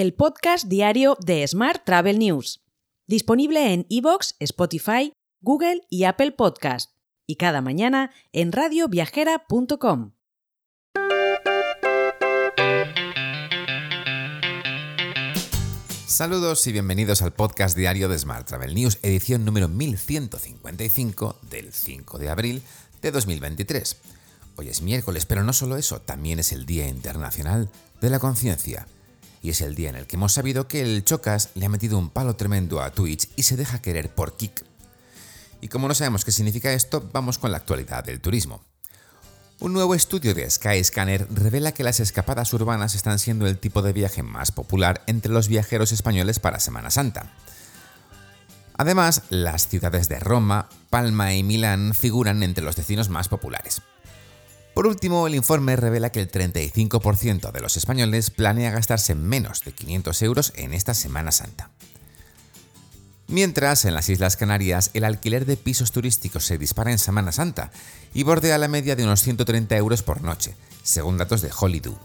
el 0.00 0.14
podcast 0.14 0.66
diario 0.66 1.18
de 1.20 1.46
Smart 1.46 1.84
Travel 1.84 2.18
News, 2.18 2.64
disponible 3.06 3.74
en 3.74 3.84
iVoox, 3.90 4.32
Spotify, 4.38 5.12
Google 5.42 5.82
y 5.90 6.04
Apple 6.04 6.32
Podcast, 6.32 6.92
y 7.26 7.36
cada 7.36 7.60
mañana 7.60 8.10
en 8.32 8.50
radioviajera.com. 8.50 10.12
Saludos 16.06 16.66
y 16.66 16.72
bienvenidos 16.72 17.20
al 17.20 17.34
podcast 17.34 17.76
diario 17.76 18.08
de 18.08 18.18
Smart 18.18 18.48
Travel 18.48 18.74
News, 18.74 19.00
edición 19.02 19.44
número 19.44 19.68
1155 19.68 21.40
del 21.50 21.74
5 21.74 22.18
de 22.18 22.30
abril 22.30 22.62
de 23.02 23.10
2023. 23.10 23.98
Hoy 24.56 24.70
es 24.70 24.80
miércoles, 24.80 25.26
pero 25.26 25.44
no 25.44 25.52
solo 25.52 25.76
eso, 25.76 26.00
también 26.00 26.38
es 26.38 26.52
el 26.52 26.64
Día 26.64 26.88
Internacional 26.88 27.68
de 28.00 28.08
la 28.08 28.18
Conciencia. 28.18 28.86
Y 29.42 29.50
es 29.50 29.60
el 29.60 29.74
día 29.74 29.88
en 29.88 29.96
el 29.96 30.06
que 30.06 30.16
hemos 30.16 30.32
sabido 30.32 30.68
que 30.68 30.82
el 30.82 31.04
Chocas 31.04 31.50
le 31.54 31.66
ha 31.66 31.70
metido 31.70 31.98
un 31.98 32.10
palo 32.10 32.36
tremendo 32.36 32.82
a 32.82 32.90
Twitch 32.90 33.28
y 33.36 33.44
se 33.44 33.56
deja 33.56 33.80
querer 33.80 34.14
por 34.14 34.36
Kik. 34.36 34.64
Y 35.60 35.68
como 35.68 35.88
no 35.88 35.94
sabemos 35.94 36.24
qué 36.24 36.32
significa 36.32 36.72
esto, 36.72 37.08
vamos 37.12 37.38
con 37.38 37.50
la 37.50 37.58
actualidad 37.58 38.04
del 38.04 38.20
turismo. 38.20 38.62
Un 39.60 39.74
nuevo 39.74 39.94
estudio 39.94 40.34
de 40.34 40.48
Skyscanner 40.48 41.26
revela 41.30 41.72
que 41.72 41.84
las 41.84 42.00
escapadas 42.00 42.52
urbanas 42.54 42.94
están 42.94 43.18
siendo 43.18 43.46
el 43.46 43.58
tipo 43.58 43.82
de 43.82 43.92
viaje 43.92 44.22
más 44.22 44.52
popular 44.52 45.02
entre 45.06 45.32
los 45.32 45.48
viajeros 45.48 45.92
españoles 45.92 46.38
para 46.38 46.60
Semana 46.60 46.90
Santa. 46.90 47.34
Además, 48.78 49.22
las 49.28 49.68
ciudades 49.68 50.08
de 50.08 50.18
Roma, 50.18 50.70
Palma 50.88 51.34
y 51.34 51.42
Milán 51.42 51.92
figuran 51.92 52.42
entre 52.42 52.64
los 52.64 52.76
destinos 52.76 53.10
más 53.10 53.28
populares. 53.28 53.82
Por 54.80 54.86
último, 54.86 55.26
el 55.26 55.34
informe 55.34 55.76
revela 55.76 56.10
que 56.10 56.20
el 56.20 56.32
35% 56.32 57.52
de 57.52 57.60
los 57.60 57.76
españoles 57.76 58.30
planea 58.30 58.70
gastarse 58.70 59.14
menos 59.14 59.62
de 59.62 59.72
500 59.72 60.22
euros 60.22 60.52
en 60.56 60.72
esta 60.72 60.94
Semana 60.94 61.32
Santa. 61.32 61.68
Mientras, 63.28 63.84
en 63.84 63.92
las 63.92 64.08
Islas 64.08 64.38
Canarias, 64.38 64.90
el 64.94 65.04
alquiler 65.04 65.44
de 65.44 65.58
pisos 65.58 65.92
turísticos 65.92 66.46
se 66.46 66.56
dispara 66.56 66.92
en 66.92 66.98
Semana 66.98 67.30
Santa 67.30 67.70
y 68.14 68.22
bordea 68.22 68.56
la 68.56 68.68
media 68.68 68.96
de 68.96 69.04
unos 69.04 69.20
130 69.20 69.76
euros 69.76 70.02
por 70.02 70.22
noche, 70.22 70.54
según 70.82 71.18
datos 71.18 71.42
de 71.42 71.50
Holidoo. 71.54 72.00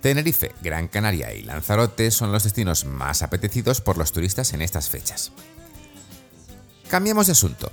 Tenerife, 0.00 0.54
Gran 0.62 0.86
Canaria 0.86 1.34
y 1.34 1.42
Lanzarote 1.42 2.12
son 2.12 2.30
los 2.30 2.44
destinos 2.44 2.84
más 2.84 3.24
apetecidos 3.24 3.80
por 3.80 3.98
los 3.98 4.12
turistas 4.12 4.52
en 4.52 4.62
estas 4.62 4.90
fechas. 4.90 5.32
Cambiamos 6.88 7.26
de 7.26 7.32
asunto. 7.32 7.72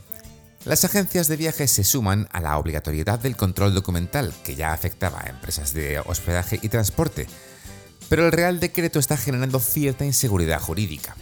Las 0.65 0.85
agencias 0.85 1.27
de 1.27 1.35
viajes 1.35 1.71
se 1.71 1.83
suman 1.83 2.29
a 2.31 2.39
la 2.39 2.57
obligatoriedad 2.57 3.19
del 3.19 3.35
control 3.35 3.73
documental 3.73 4.33
que 4.45 4.55
ya 4.55 4.71
afectaba 4.71 5.19
a 5.19 5.29
empresas 5.29 5.73
de 5.73 5.99
hospedaje 5.99 6.57
y 6.61 6.69
transporte, 6.69 7.27
pero 8.07 8.25
el 8.25 8.31
Real 8.31 8.61
Decreto 8.61 8.97
está 8.97 9.17
generando 9.17 9.59
cierta 9.59 10.05
inseguridad 10.05 10.61
jurídica. 10.61 11.17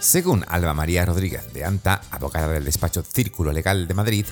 Según 0.00 0.44
Alba 0.48 0.74
María 0.74 1.06
Rodríguez 1.06 1.52
de 1.52 1.64
Anta, 1.64 2.00
abogada 2.10 2.48
del 2.48 2.64
despacho 2.64 3.04
Círculo 3.04 3.52
Legal 3.52 3.86
de 3.86 3.94
Madrid, 3.94 4.26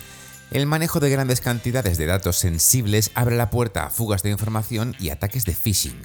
el 0.50 0.66
manejo 0.66 0.98
de 0.98 1.08
grandes 1.08 1.40
cantidades 1.40 1.96
de 1.96 2.06
datos 2.06 2.36
sensibles 2.36 3.12
abre 3.14 3.36
la 3.36 3.50
puerta 3.50 3.86
a 3.86 3.90
fugas 3.90 4.24
de 4.24 4.30
información 4.30 4.96
y 4.98 5.10
ataques 5.10 5.44
de 5.44 5.54
phishing. 5.54 6.02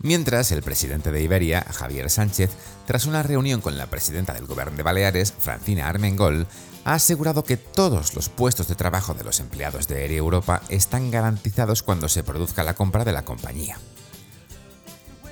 Mientras, 0.00 0.52
el 0.52 0.62
presidente 0.62 1.10
de 1.10 1.22
Iberia, 1.22 1.66
Javier 1.72 2.08
Sánchez, 2.08 2.50
tras 2.86 3.06
una 3.06 3.22
reunión 3.22 3.60
con 3.60 3.76
la 3.76 3.86
presidenta 3.86 4.32
del 4.32 4.46
Gobierno 4.46 4.76
de 4.76 4.84
Baleares, 4.84 5.32
Francina 5.32 5.88
Armengol, 5.88 6.46
ha 6.84 6.94
asegurado 6.94 7.42
que 7.42 7.56
todos 7.56 8.14
los 8.14 8.28
puestos 8.28 8.68
de 8.68 8.76
trabajo 8.76 9.14
de 9.14 9.24
los 9.24 9.40
empleados 9.40 9.88
de 9.88 10.04
Air 10.04 10.12
Europa 10.12 10.62
están 10.68 11.10
garantizados 11.10 11.82
cuando 11.82 12.08
se 12.08 12.22
produzca 12.22 12.62
la 12.62 12.74
compra 12.74 13.04
de 13.04 13.12
la 13.12 13.24
compañía. 13.24 13.76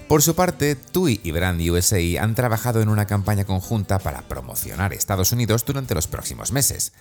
Por 0.08 0.22
su 0.22 0.34
parte, 0.34 0.76
TUI 0.76 1.20
y 1.24 1.30
Brand 1.32 1.60
USA 1.68 2.22
han 2.22 2.34
trabajado 2.34 2.80
en 2.80 2.88
una 2.88 3.06
campaña 3.06 3.44
conjunta 3.44 3.98
para 3.98 4.22
promocionar 4.22 4.92
Estados 4.92 5.32
Unidos 5.32 5.64
durante 5.64 5.94
los 5.94 6.06
próximos 6.06 6.52
meses, 6.52 6.92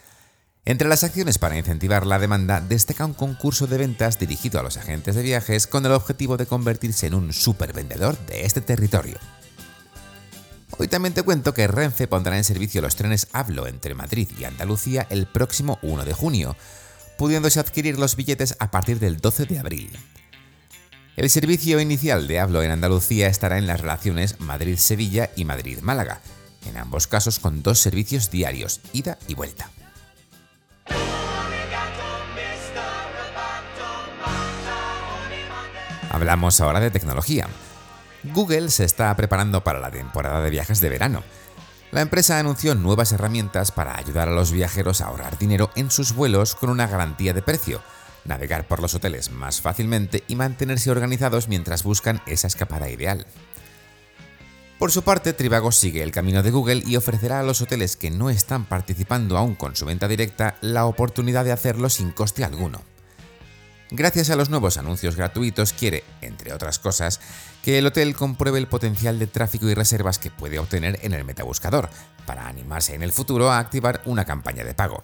entre 0.65 0.89
las 0.89 1.03
acciones 1.03 1.37
para 1.37 1.57
incentivar 1.57 2.07
la 2.07 2.17
demanda 2.17 2.59
destaca 2.59 3.05
un 3.05 3.13
concurso 3.13 3.67
de 3.67 3.77
ventas 3.77 4.17
dirigido 4.17 4.59
a 4.59 4.63
los 4.63 4.77
agentes 4.77 5.13
de 5.13 5.21
viajes 5.21 5.67
con 5.67 5.85
el 5.85 5.91
objetivo 5.91 6.37
de 6.37 6.47
convertirse 6.47 7.05
en 7.05 7.13
un 7.13 7.33
supervendedor 7.33 8.17
de 8.25 8.45
este 8.45 8.61
territorio. 8.61 9.19
Hoy 10.77 10.87
también 10.87 11.13
te 11.13 11.23
cuento 11.23 11.53
que 11.53 11.67
Renfe 11.67 12.07
pondrá 12.07 12.35
en 12.35 12.43
servicio 12.43 12.81
los 12.81 12.95
trenes 12.95 13.27
Hablo 13.31 13.67
entre 13.67 13.93
Madrid 13.93 14.27
y 14.37 14.43
Andalucía 14.43 15.05
el 15.09 15.27
próximo 15.27 15.77
1 15.83 16.03
de 16.03 16.13
junio, 16.13 16.57
pudiéndose 17.17 17.59
adquirir 17.59 17.97
los 17.97 18.15
billetes 18.15 18.57
a 18.59 18.71
partir 18.71 18.99
del 18.99 19.17
12 19.17 19.45
de 19.45 19.59
abril. 19.59 19.91
El 21.15 21.29
servicio 21.29 21.79
inicial 21.79 22.27
de 22.27 22.39
Hablo 22.39 22.61
en 22.61 22.71
Andalucía 22.71 23.27
estará 23.27 23.57
en 23.57 23.67
las 23.67 23.79
relaciones 23.79 24.39
Madrid-Sevilla 24.39 25.29
y 25.35 25.45
Madrid-Málaga, 25.45 26.19
en 26.67 26.75
ambos 26.75 27.07
casos 27.07 27.39
con 27.39 27.63
dos 27.63 27.79
servicios 27.79 28.31
diarios, 28.31 28.81
ida 28.91 29.17
y 29.27 29.35
vuelta. 29.35 29.69
Hablamos 36.15 36.61
ahora 36.61 36.79
de 36.79 36.91
tecnología. 36.91 37.45
Google 38.23 38.69
se 38.69 38.85
está 38.85 39.13
preparando 39.17 39.65
para 39.65 39.81
la 39.81 39.91
temporada 39.91 40.39
de 40.39 40.49
viajes 40.49 40.79
de 40.79 40.87
verano. 40.87 41.23
La 41.91 41.99
empresa 41.99 42.39
anunció 42.39 42.73
nuevas 42.73 43.11
herramientas 43.11 43.71
para 43.71 43.97
ayudar 43.97 44.29
a 44.29 44.31
los 44.31 44.53
viajeros 44.53 45.01
a 45.01 45.07
ahorrar 45.07 45.37
dinero 45.37 45.71
en 45.75 45.91
sus 45.91 46.13
vuelos 46.15 46.55
con 46.55 46.69
una 46.69 46.87
garantía 46.87 47.33
de 47.33 47.41
precio, 47.41 47.81
navegar 48.23 48.65
por 48.65 48.81
los 48.81 48.95
hoteles 48.95 49.29
más 49.29 49.59
fácilmente 49.59 50.23
y 50.29 50.37
mantenerse 50.37 50.89
organizados 50.89 51.49
mientras 51.49 51.83
buscan 51.83 52.21
esa 52.27 52.47
escapada 52.47 52.89
ideal. 52.89 53.27
Por 54.79 54.93
su 54.93 55.01
parte, 55.01 55.33
Trivago 55.33 55.73
sigue 55.73 56.01
el 56.01 56.13
camino 56.13 56.43
de 56.43 56.51
Google 56.51 56.81
y 56.85 56.95
ofrecerá 56.95 57.41
a 57.41 57.43
los 57.43 57.61
hoteles 57.61 57.97
que 57.97 58.09
no 58.09 58.29
están 58.29 58.63
participando 58.63 59.37
aún 59.37 59.55
con 59.55 59.75
su 59.75 59.85
venta 59.85 60.07
directa 60.07 60.55
la 60.61 60.85
oportunidad 60.85 61.43
de 61.43 61.51
hacerlo 61.51 61.89
sin 61.89 62.11
coste 62.11 62.45
alguno. 62.45 62.94
Gracias 63.91 64.31
a 64.31 64.35
los 64.35 64.49
nuevos 64.49 64.77
anuncios 64.77 65.15
gratuitos 65.15 65.71
quiere, 65.71 66.03
entre 66.21 66.53
otras 66.53 66.79
cosas, 66.79 67.19
que 67.61 67.77
el 67.77 67.85
hotel 67.85 68.15
compruebe 68.15 68.57
el 68.57 68.67
potencial 68.67 69.19
de 69.19 69.27
tráfico 69.27 69.69
y 69.69 69.75
reservas 69.75 70.17
que 70.17 70.31
puede 70.31 70.57
obtener 70.57 70.99
en 71.03 71.13
el 71.13 71.23
metabuscador, 71.23 71.89
para 72.25 72.47
animarse 72.47 72.95
en 72.95 73.03
el 73.03 73.11
futuro 73.11 73.51
a 73.51 73.59
activar 73.59 74.01
una 74.05 74.25
campaña 74.25 74.63
de 74.63 74.73
pago. 74.73 75.03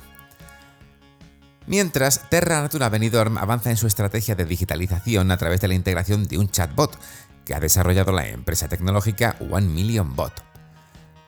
Mientras, 1.68 2.28
Terra 2.30 2.60
Natura 2.60 2.90
Benidorm 2.90 3.38
avanza 3.38 3.70
en 3.70 3.78
su 3.78 3.86
estrategia 3.86 4.34
de 4.34 4.46
digitalización 4.46 5.30
a 5.30 5.38
través 5.38 5.62
de 5.62 5.68
la 5.68 5.76
integración 5.76 6.28
de 6.28 6.40
un 6.40 6.50
chatbot 6.50 6.98
que 7.46 7.54
ha 7.54 7.60
desarrollado 7.60 8.12
la 8.12 8.28
empresa 8.28 8.68
tecnológica 8.68 9.36
One 9.40 9.68
Million 9.68 10.16
Bot. 10.16 10.34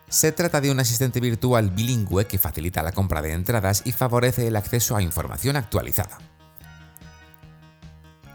Se 0.09 0.31
trata 0.31 0.59
de 0.59 0.71
un 0.71 0.79
asistente 0.79 1.19
virtual 1.19 1.69
bilingüe 1.69 2.25
que 2.25 2.39
facilita 2.39 2.83
la 2.83 2.91
compra 2.91 3.21
de 3.21 3.33
entradas 3.33 3.83
y 3.85 3.91
favorece 3.91 4.47
el 4.47 4.55
acceso 4.55 4.95
a 4.95 5.01
información 5.01 5.55
actualizada. 5.55 6.17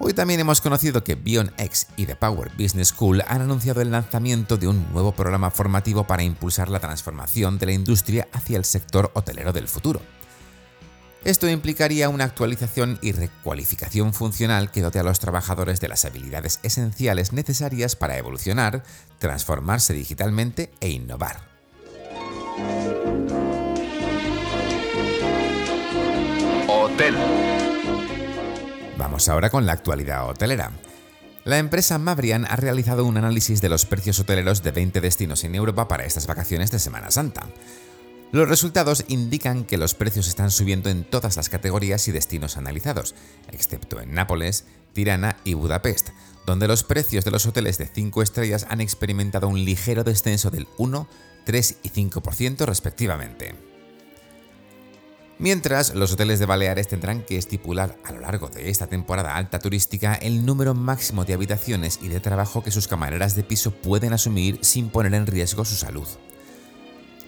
Hoy 0.00 0.14
también 0.14 0.38
hemos 0.38 0.60
conocido 0.60 1.02
que 1.02 1.16
BeyondX 1.16 1.88
y 1.96 2.06
The 2.06 2.14
Power 2.14 2.52
Business 2.56 2.88
School 2.88 3.22
han 3.26 3.42
anunciado 3.42 3.80
el 3.80 3.90
lanzamiento 3.90 4.56
de 4.56 4.68
un 4.68 4.86
nuevo 4.92 5.10
programa 5.10 5.50
formativo 5.50 6.04
para 6.04 6.22
impulsar 6.22 6.68
la 6.68 6.78
transformación 6.78 7.58
de 7.58 7.66
la 7.66 7.72
industria 7.72 8.28
hacia 8.32 8.58
el 8.58 8.64
sector 8.64 9.10
hotelero 9.14 9.52
del 9.52 9.66
futuro. 9.66 10.00
Esto 11.24 11.48
implicaría 11.48 12.08
una 12.08 12.24
actualización 12.24 13.00
y 13.02 13.10
recualificación 13.10 14.14
funcional 14.14 14.70
que 14.70 14.82
dote 14.82 15.00
a 15.00 15.02
los 15.02 15.18
trabajadores 15.18 15.80
de 15.80 15.88
las 15.88 16.04
habilidades 16.04 16.60
esenciales 16.62 17.32
necesarias 17.32 17.96
para 17.96 18.16
evolucionar, 18.16 18.84
transformarse 19.18 19.94
digitalmente 19.94 20.70
e 20.80 20.90
innovar. 20.90 21.40
Hotel. 26.68 27.47
Vamos 29.08 29.30
ahora 29.30 29.48
con 29.48 29.64
la 29.64 29.72
actualidad 29.72 30.28
hotelera. 30.28 30.70
La 31.46 31.56
empresa 31.56 31.96
Mabrian 31.96 32.44
ha 32.44 32.56
realizado 32.56 33.06
un 33.06 33.16
análisis 33.16 33.62
de 33.62 33.70
los 33.70 33.86
precios 33.86 34.20
hoteleros 34.20 34.62
de 34.62 34.70
20 34.70 35.00
destinos 35.00 35.44
en 35.44 35.54
Europa 35.54 35.88
para 35.88 36.04
estas 36.04 36.26
vacaciones 36.26 36.70
de 36.70 36.78
Semana 36.78 37.10
Santa. 37.10 37.46
Los 38.32 38.50
resultados 38.50 39.06
indican 39.08 39.64
que 39.64 39.78
los 39.78 39.94
precios 39.94 40.28
están 40.28 40.50
subiendo 40.50 40.90
en 40.90 41.04
todas 41.04 41.38
las 41.38 41.48
categorías 41.48 42.06
y 42.06 42.12
destinos 42.12 42.58
analizados, 42.58 43.14
excepto 43.50 43.98
en 43.98 44.12
Nápoles, 44.12 44.66
Tirana 44.92 45.38
y 45.42 45.54
Budapest, 45.54 46.10
donde 46.44 46.68
los 46.68 46.84
precios 46.84 47.24
de 47.24 47.30
los 47.30 47.46
hoteles 47.46 47.78
de 47.78 47.86
5 47.86 48.20
estrellas 48.20 48.66
han 48.68 48.82
experimentado 48.82 49.48
un 49.48 49.64
ligero 49.64 50.04
descenso 50.04 50.50
del 50.50 50.68
1, 50.76 51.08
3 51.46 51.78
y 51.82 51.88
5% 51.88 52.66
respectivamente. 52.66 53.67
Mientras, 55.40 55.94
los 55.94 56.12
hoteles 56.12 56.40
de 56.40 56.46
Baleares 56.46 56.88
tendrán 56.88 57.22
que 57.22 57.38
estipular 57.38 57.96
a 58.04 58.10
lo 58.10 58.20
largo 58.20 58.48
de 58.48 58.70
esta 58.70 58.88
temporada 58.88 59.36
alta 59.36 59.60
turística 59.60 60.14
el 60.14 60.44
número 60.44 60.74
máximo 60.74 61.24
de 61.24 61.34
habitaciones 61.34 62.00
y 62.02 62.08
de 62.08 62.18
trabajo 62.18 62.64
que 62.64 62.72
sus 62.72 62.88
camareras 62.88 63.36
de 63.36 63.44
piso 63.44 63.70
pueden 63.70 64.12
asumir 64.12 64.58
sin 64.62 64.90
poner 64.90 65.14
en 65.14 65.28
riesgo 65.28 65.64
su 65.64 65.76
salud. 65.76 66.08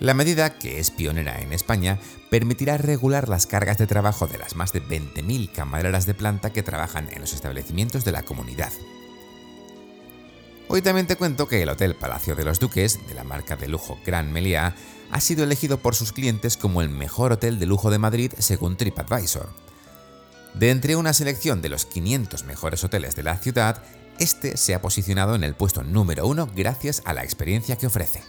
La 0.00 0.14
medida, 0.14 0.58
que 0.58 0.80
es 0.80 0.90
pionera 0.90 1.40
en 1.40 1.52
España, 1.52 1.98
permitirá 2.30 2.78
regular 2.78 3.28
las 3.28 3.46
cargas 3.46 3.78
de 3.78 3.86
trabajo 3.86 4.26
de 4.26 4.38
las 4.38 4.56
más 4.56 4.72
de 4.72 4.82
20.000 4.82 5.52
camareras 5.52 6.06
de 6.06 6.14
planta 6.14 6.50
que 6.52 6.64
trabajan 6.64 7.08
en 7.12 7.20
los 7.20 7.32
establecimientos 7.32 8.04
de 8.04 8.12
la 8.12 8.22
comunidad. 8.22 8.72
Hoy 10.72 10.82
también 10.82 11.08
te 11.08 11.16
cuento 11.16 11.48
que 11.48 11.60
el 11.60 11.68
Hotel 11.68 11.96
Palacio 11.96 12.36
de 12.36 12.44
los 12.44 12.60
Duques, 12.60 13.04
de 13.08 13.14
la 13.14 13.24
marca 13.24 13.56
de 13.56 13.66
lujo 13.66 13.98
Gran 14.06 14.32
Meliá, 14.32 14.76
ha 15.10 15.20
sido 15.20 15.42
elegido 15.42 15.78
por 15.78 15.96
sus 15.96 16.12
clientes 16.12 16.56
como 16.56 16.80
el 16.80 16.88
mejor 16.88 17.32
hotel 17.32 17.58
de 17.58 17.66
lujo 17.66 17.90
de 17.90 17.98
Madrid 17.98 18.30
según 18.38 18.76
TripAdvisor. 18.76 19.48
De 20.54 20.70
entre 20.70 20.94
una 20.94 21.12
selección 21.12 21.60
de 21.60 21.70
los 21.70 21.86
500 21.86 22.44
mejores 22.44 22.84
hoteles 22.84 23.16
de 23.16 23.24
la 23.24 23.36
ciudad, 23.36 23.82
este 24.20 24.56
se 24.56 24.72
ha 24.72 24.80
posicionado 24.80 25.34
en 25.34 25.42
el 25.42 25.56
puesto 25.56 25.82
número 25.82 26.24
uno 26.28 26.48
gracias 26.54 27.02
a 27.04 27.14
la 27.14 27.24
experiencia 27.24 27.74
que 27.74 27.88
ofrece. 27.88 28.22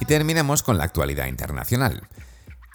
Y 0.00 0.04
terminamos 0.04 0.62
con 0.62 0.78
la 0.78 0.84
actualidad 0.84 1.26
internacional. 1.26 2.06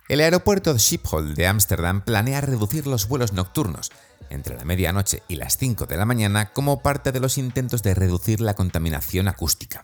El 0.08 0.22
aeropuerto 0.22 0.78
Schiphol 0.78 1.34
de 1.34 1.48
Ámsterdam 1.48 2.02
planea 2.02 2.40
reducir 2.40 2.86
los 2.86 3.08
vuelos 3.08 3.34
nocturnos 3.34 3.92
entre 4.30 4.56
la 4.56 4.64
medianoche 4.64 5.24
y 5.28 5.36
las 5.36 5.58
5 5.58 5.88
de 5.88 5.98
la 5.98 6.06
mañana 6.06 6.54
como 6.54 6.84
parte 6.84 7.12
de 7.12 7.20
los 7.20 7.40
intentos 7.40 7.82
de 7.82 7.96
reducir 7.96 8.40
la 8.40 8.54
contaminación 8.54 9.28
acústica. 9.28 9.84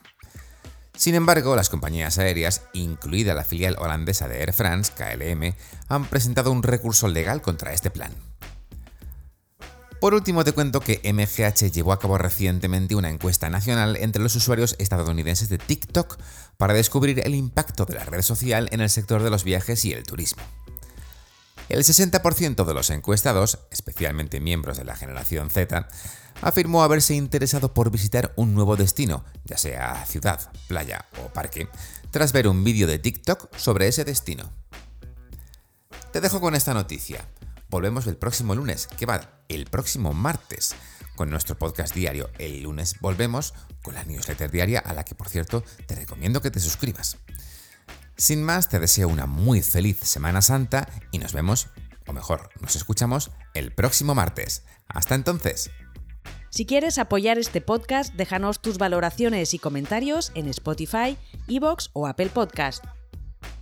Sin 0.96 1.16
embargo, 1.16 1.56
las 1.56 1.70
compañías 1.70 2.20
aéreas, 2.20 2.62
incluida 2.74 3.34
la 3.34 3.44
filial 3.44 3.78
holandesa 3.80 4.28
de 4.28 4.42
Air 4.42 4.54
France, 4.54 4.92
KLM, 4.96 5.56
han 5.88 6.06
presentado 6.06 6.52
un 6.52 6.62
recurso 6.62 7.08
legal 7.08 7.42
contra 7.42 7.74
este 7.74 7.90
plan. 7.90 8.12
Por 10.02 10.16
último, 10.16 10.44
te 10.44 10.52
cuento 10.52 10.80
que 10.80 11.00
MGH 11.14 11.72
llevó 11.72 11.94
a 11.94 12.00
cabo 12.00 12.18
recientemente 12.18 12.96
una 12.96 13.12
encuesta 13.12 13.52
nacional 13.52 13.96
entre 13.98 14.24
los 14.24 14.36
usuarios 14.36 14.76
estadounidenses 14.80 15.48
de 15.48 15.60
TikTok 15.60 16.18
para 16.58 16.74
descubrir 16.74 17.22
el 17.24 17.36
impacto 17.36 17.86
de 17.86 17.94
la 17.94 18.04
red 18.04 18.24
social 18.24 18.68
en 18.72 18.82
el 18.82 18.90
sector 18.90 19.22
de 19.22 19.30
los 19.30 19.44
viajes 19.44 19.86
y 19.86 19.94
el 19.94 20.02
turismo. 20.02 20.42
El 21.70 21.84
60% 21.84 22.66
de 22.66 22.74
los 22.74 22.90
encuestados, 22.90 23.60
especialmente 23.70 24.40
miembros 24.40 24.78
de 24.78 24.86
la 24.86 24.96
generación 24.96 25.52
Z, 25.52 25.88
afirmó 26.42 26.82
haberse 26.82 27.14
interesado 27.14 27.76
por 27.76 27.92
visitar 27.92 28.34
un 28.36 28.56
nuevo 28.56 28.78
destino, 28.78 29.24
ya 29.46 29.58
sea 29.58 30.04
ciudad, 30.08 30.52
playa 30.68 31.06
o 31.24 31.32
parque, 31.32 31.68
tras 32.10 32.34
ver 32.34 32.48
un 32.48 32.64
vídeo 32.64 32.88
de 32.88 32.98
TikTok 32.98 33.56
sobre 33.56 33.88
ese 33.88 34.04
destino. 34.04 34.52
Te 36.12 36.22
dejo 36.22 36.42
con 36.42 36.56
esta 36.56 36.74
noticia. 36.74 37.24
Volvemos 37.72 38.06
el 38.06 38.18
próximo 38.18 38.54
lunes, 38.54 38.86
que 38.86 39.06
va 39.06 39.46
el 39.48 39.64
próximo 39.64 40.12
martes, 40.12 40.76
con 41.16 41.30
nuestro 41.30 41.58
podcast 41.58 41.96
diario. 41.96 42.30
El 42.38 42.64
lunes 42.64 42.98
volvemos 43.00 43.54
con 43.82 43.94
la 43.94 44.04
newsletter 44.04 44.52
diaria 44.52 44.80
a 44.80 44.94
la 44.94 45.06
que, 45.06 45.16
por 45.16 45.30
cierto, 45.30 45.64
te 45.88 45.96
recomiendo 45.96 46.42
que 46.42 46.52
te 46.52 46.60
suscribas. 46.60 47.18
Sin 48.18 48.44
más, 48.44 48.68
te 48.68 48.78
deseo 48.78 49.08
una 49.08 49.26
muy 49.26 49.62
feliz 49.62 50.00
Semana 50.00 50.42
Santa 50.42 50.86
y 51.14 51.20
nos 51.20 51.32
vemos, 51.32 51.70
o 52.08 52.12
mejor, 52.12 52.50
nos 52.60 52.76
escuchamos 52.76 53.32
el 53.54 53.72
próximo 53.72 54.16
martes. 54.16 54.66
Hasta 54.90 55.16
entonces. 55.16 55.72
Si 56.50 56.66
quieres 56.66 56.98
apoyar 56.98 57.38
este 57.38 57.62
podcast, 57.62 58.14
déjanos 58.16 58.62
tus 58.62 58.80
valoraciones 58.80 59.54
y 59.54 59.60
comentarios 59.60 60.34
en 60.36 60.50
Spotify, 60.50 61.18
Evox 61.48 61.90
o 61.94 62.06
Apple 62.06 62.32
Podcast. 62.34 62.84